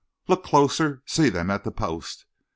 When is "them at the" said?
1.29-1.69